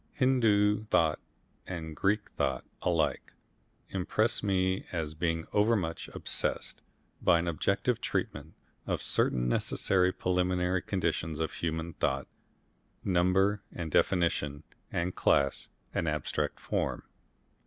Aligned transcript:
Hindoo 0.19 0.85
thought 0.85 1.19
and 1.67 1.95
Greek 1.95 2.31
thought 2.31 2.65
alike 2.81 3.33
impress 3.89 4.41
me 4.41 4.83
as 4.91 5.13
being 5.13 5.45
overmuch 5.53 6.07
obsessed 6.15 6.81
by 7.21 7.37
an 7.37 7.47
objective 7.47 8.01
treatment 8.01 8.55
of 8.87 8.99
certain 9.03 9.47
necessary 9.47 10.11
preliminary 10.11 10.81
conditions 10.81 11.39
of 11.39 11.53
human 11.53 11.93
thought 11.93 12.27
number 13.03 13.61
and 13.71 13.91
definition 13.91 14.63
and 14.91 15.13
class 15.13 15.69
and 15.93 16.07
abstract 16.09 16.59
form. 16.59 17.03